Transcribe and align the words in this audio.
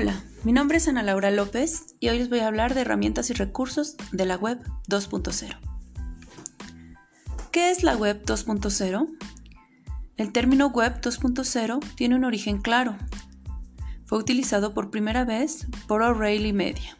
Hola, 0.00 0.24
mi 0.44 0.52
nombre 0.52 0.78
es 0.78 0.88
Ana 0.88 1.02
Laura 1.02 1.30
López 1.30 1.94
y 2.00 2.08
hoy 2.08 2.16
les 2.16 2.30
voy 2.30 2.38
a 2.38 2.46
hablar 2.46 2.72
de 2.72 2.80
herramientas 2.80 3.28
y 3.28 3.34
recursos 3.34 3.96
de 4.12 4.24
la 4.24 4.36
web 4.36 4.58
2.0. 4.88 5.58
¿Qué 7.52 7.70
es 7.70 7.82
la 7.82 7.98
web 7.98 8.24
2.0? 8.24 9.06
El 10.16 10.32
término 10.32 10.68
web 10.68 11.02
2.0 11.02 11.84
tiene 11.96 12.14
un 12.14 12.24
origen 12.24 12.62
claro. 12.62 12.96
Fue 14.06 14.16
utilizado 14.16 14.72
por 14.72 14.90
primera 14.90 15.26
vez 15.26 15.66
por 15.86 16.00
O'Reilly 16.00 16.54
Media, 16.54 16.96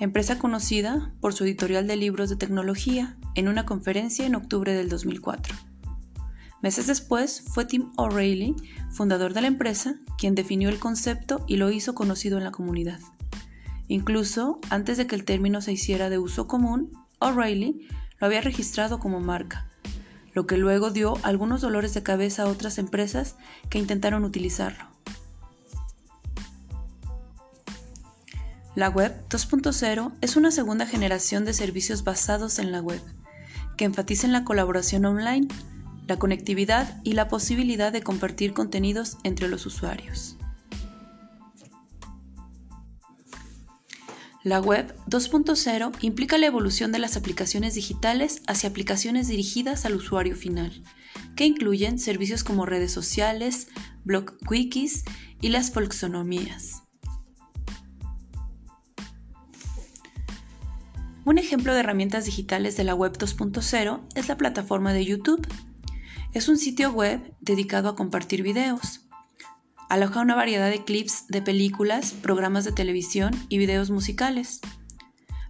empresa 0.00 0.40
conocida 0.40 1.12
por 1.20 1.32
su 1.32 1.44
editorial 1.44 1.86
de 1.86 1.94
libros 1.94 2.28
de 2.28 2.34
tecnología 2.34 3.16
en 3.36 3.46
una 3.46 3.66
conferencia 3.66 4.26
en 4.26 4.34
octubre 4.34 4.72
del 4.72 4.88
2004. 4.88 5.54
Meses 6.64 6.86
después 6.86 7.42
fue 7.52 7.66
Tim 7.66 7.92
O'Reilly, 7.98 8.56
fundador 8.90 9.34
de 9.34 9.42
la 9.42 9.48
empresa, 9.48 9.96
quien 10.16 10.34
definió 10.34 10.70
el 10.70 10.78
concepto 10.78 11.44
y 11.46 11.58
lo 11.58 11.70
hizo 11.70 11.94
conocido 11.94 12.38
en 12.38 12.44
la 12.44 12.52
comunidad. 12.52 13.00
Incluso 13.86 14.60
antes 14.70 14.96
de 14.96 15.06
que 15.06 15.14
el 15.14 15.26
término 15.26 15.60
se 15.60 15.72
hiciera 15.72 16.08
de 16.08 16.16
uso 16.16 16.46
común, 16.46 16.90
O'Reilly 17.18 17.86
lo 18.18 18.26
había 18.26 18.40
registrado 18.40 18.98
como 18.98 19.20
marca, 19.20 19.68
lo 20.32 20.46
que 20.46 20.56
luego 20.56 20.90
dio 20.90 21.18
algunos 21.22 21.60
dolores 21.60 21.92
de 21.92 22.02
cabeza 22.02 22.44
a 22.44 22.48
otras 22.48 22.78
empresas 22.78 23.36
que 23.68 23.78
intentaron 23.78 24.24
utilizarlo. 24.24 24.86
La 28.74 28.88
Web 28.88 29.28
2.0 29.28 30.14
es 30.22 30.36
una 30.36 30.50
segunda 30.50 30.86
generación 30.86 31.44
de 31.44 31.52
servicios 31.52 32.04
basados 32.04 32.58
en 32.58 32.72
la 32.72 32.80
web, 32.80 33.02
que 33.76 33.84
enfatizan 33.84 34.32
la 34.32 34.44
colaboración 34.44 35.04
online 35.04 35.48
la 36.06 36.18
conectividad 36.18 37.00
y 37.04 37.12
la 37.12 37.28
posibilidad 37.28 37.92
de 37.92 38.02
compartir 38.02 38.52
contenidos 38.52 39.18
entre 39.24 39.48
los 39.48 39.66
usuarios. 39.66 40.36
La 44.42 44.60
web 44.60 44.94
2.0 45.08 45.92
implica 46.02 46.36
la 46.36 46.44
evolución 46.44 46.92
de 46.92 46.98
las 46.98 47.16
aplicaciones 47.16 47.74
digitales 47.74 48.42
hacia 48.46 48.68
aplicaciones 48.68 49.26
dirigidas 49.26 49.86
al 49.86 49.94
usuario 49.94 50.36
final, 50.36 50.82
que 51.34 51.46
incluyen 51.46 51.98
servicios 51.98 52.44
como 52.44 52.66
redes 52.66 52.92
sociales, 52.92 53.68
blog 54.04 54.36
wikis 54.50 55.04
y 55.40 55.48
las 55.48 55.70
folksonomías. 55.70 56.82
Un 61.24 61.38
ejemplo 61.38 61.72
de 61.72 61.80
herramientas 61.80 62.26
digitales 62.26 62.76
de 62.76 62.84
la 62.84 62.94
web 62.94 63.16
2.0 63.16 64.00
es 64.14 64.28
la 64.28 64.36
plataforma 64.36 64.92
de 64.92 65.06
YouTube, 65.06 65.48
es 66.34 66.48
un 66.48 66.58
sitio 66.58 66.92
web 66.92 67.32
dedicado 67.40 67.88
a 67.88 67.94
compartir 67.94 68.42
videos. 68.42 69.02
Aloja 69.88 70.20
una 70.20 70.34
variedad 70.34 70.68
de 70.68 70.84
clips 70.84 71.28
de 71.28 71.40
películas, 71.40 72.12
programas 72.12 72.64
de 72.64 72.72
televisión 72.72 73.32
y 73.48 73.58
videos 73.58 73.90
musicales, 73.90 74.60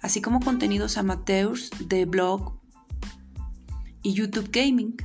así 0.00 0.20
como 0.20 0.40
contenidos 0.40 0.98
amateurs 0.98 1.70
de 1.78 2.04
blog 2.04 2.58
y 4.02 4.14
YouTube 4.14 4.50
Gaming. 4.50 4.96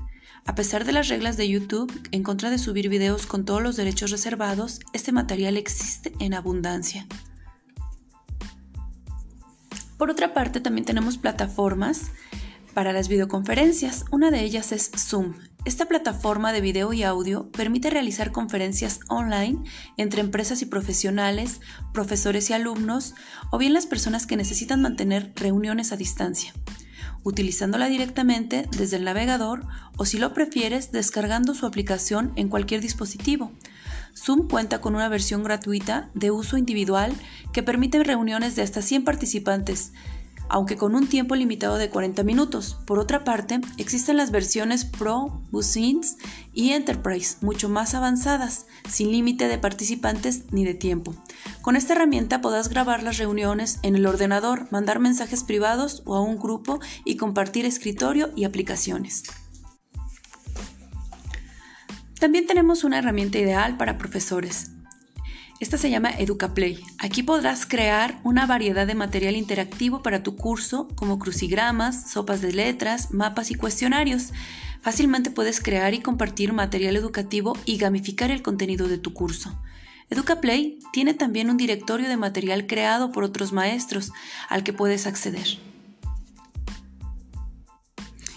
A 0.48 0.56
pesar 0.56 0.84
de 0.84 0.94
las 0.94 1.10
reglas 1.10 1.38
de 1.38 1.48
YouTube 1.48 1.94
en 2.12 2.24
contra 2.24 2.50
de 2.50 2.58
subir 2.58 2.90
videos 2.90 3.28
con 3.28 3.46
todos 3.46 3.62
los 3.62 3.76
derechos 3.76 4.10
reservados, 4.10 4.80
este 4.94 5.12
material 5.12 5.58
existe 5.58 6.12
en 6.20 6.34
abundancia. 6.34 7.06
Por 10.00 10.10
otra 10.10 10.34
parte, 10.34 10.60
también 10.60 10.86
tenemos 10.86 11.18
plataformas 11.20 12.12
para 12.74 12.94
las 12.94 13.10
videoconferencias. 13.10 14.06
Una 14.10 14.32
de 14.32 14.42
ellas 14.42 14.72
es 14.72 14.90
Zoom. 14.96 15.34
Esta 15.68 15.86
plataforma 15.86 16.54
de 16.54 16.62
video 16.62 16.94
y 16.94 17.04
audio 17.04 17.52
permite 17.52 17.90
realizar 17.90 18.32
conferencias 18.32 19.02
online 19.10 19.66
entre 19.98 20.22
empresas 20.22 20.62
y 20.62 20.66
profesionales, 20.66 21.60
profesores 21.94 22.50
y 22.50 22.54
alumnos, 22.54 23.16
o 23.52 23.58
bien 23.58 23.74
las 23.74 23.86
personas 23.86 24.26
que 24.26 24.38
necesitan 24.38 24.82
mantener 24.82 25.34
reuniones 25.36 25.92
a 25.92 25.98
distancia, 25.98 26.54
utilizándola 27.26 27.90
directamente 27.90 28.66
desde 28.78 28.96
el 28.96 29.04
navegador 29.04 29.68
o 29.98 30.06
si 30.06 30.18
lo 30.18 30.34
prefieres 30.34 30.94
descargando 30.94 31.54
su 31.54 31.66
aplicación 31.66 32.32
en 32.38 32.48
cualquier 32.48 32.80
dispositivo. 32.80 33.52
Zoom 34.16 34.48
cuenta 34.48 34.80
con 34.80 34.96
una 34.96 35.10
versión 35.10 35.44
gratuita 35.44 36.10
de 36.14 36.32
uso 36.32 36.58
individual 36.58 37.12
que 37.52 37.62
permite 37.62 38.02
reuniones 38.06 38.56
de 38.56 38.62
hasta 38.62 38.82
100 38.82 39.04
participantes, 39.04 39.92
aunque 40.50 40.78
con 40.78 40.96
un 40.96 41.08
tiempo 41.08 41.36
limitado 41.36 41.78
de 41.78 41.90
40 41.90 42.24
minutos. 42.24 42.78
Por 42.86 43.00
otra 43.00 43.24
parte, 43.24 43.60
existen 43.78 44.18
las 44.18 44.32
versiones 44.32 44.86
Pro, 44.86 45.42
Business 45.52 46.18
y 46.54 46.72
Enterprise, 46.72 47.38
mucho 47.42 47.70
más 47.70 47.94
avanzadas, 47.94 48.66
sin 48.90 49.12
límite 49.12 49.48
de 49.48 49.58
participantes 49.58 50.52
ni 50.52 50.66
de 50.66 50.74
tiempo. 50.74 51.16
Con 51.62 51.76
esta 51.76 51.94
herramienta 51.94 52.42
podrás 52.42 52.70
grabar 52.70 53.04
las 53.04 53.18
reuniones 53.18 53.80
en 53.84 53.96
el 53.96 54.06
ordenador, 54.06 54.68
mandar 54.72 55.00
mensajes 55.00 55.44
privados 55.44 56.04
o 56.06 56.16
a 56.16 56.22
un 56.22 56.38
grupo 56.38 56.80
y 57.06 57.18
compartir 57.18 57.66
escritorio 57.66 58.32
y 58.36 58.46
aplicaciones. 58.46 59.24
También 62.20 62.48
tenemos 62.48 62.84
una 62.84 62.98
herramienta 62.98 63.38
ideal 63.38 63.78
para 63.78 63.98
profesores, 63.98 64.72
esta 65.60 65.78
se 65.78 65.90
llama 65.90 66.12
EducaPlay. 66.12 66.84
Aquí 67.00 67.24
podrás 67.24 67.66
crear 67.66 68.20
una 68.24 68.46
variedad 68.46 68.86
de 68.86 68.94
material 68.94 69.36
interactivo 69.36 70.04
para 70.04 70.22
tu 70.22 70.36
curso, 70.36 70.88
como 70.96 71.18
crucigramas, 71.18 72.12
sopas 72.12 72.42
de 72.42 72.54
letras, 72.54 73.12
mapas 73.12 73.50
y 73.50 73.56
cuestionarios. 73.56 74.34
Fácilmente 74.82 75.32
puedes 75.32 75.60
crear 75.60 75.96
y 75.96 76.00
compartir 76.00 76.54
material 76.54 76.96
educativo 76.96 77.58
y 77.66 77.78
gamificar 77.78 78.30
el 78.30 78.44
contenido 78.44 78.88
de 78.88 79.00
tu 79.00 79.14
curso. 79.14 79.60
EducaPlay 80.12 80.80
tiene 80.94 81.16
también 81.16 81.50
un 81.50 81.58
directorio 81.58 82.08
de 82.08 82.18
material 82.18 82.68
creado 82.68 83.12
por 83.12 83.24
otros 83.24 83.52
maestros 83.52 84.12
al 84.50 84.64
que 84.64 84.74
puedes 84.74 85.08
acceder. 85.08 85.60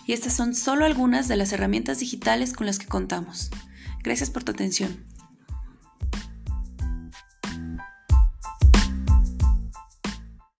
Y 0.06 0.14
estas 0.14 0.32
son 0.32 0.54
solo 0.54 0.86
algunas 0.86 1.28
de 1.28 1.36
las 1.36 1.52
herramientas 1.52 2.00
digitales 2.00 2.54
con 2.54 2.66
las 2.66 2.78
que 2.78 2.86
contamos. 2.86 3.50
Gracias 4.02 4.30
por 4.30 4.42
tu 4.42 4.52
atención. 4.52 5.04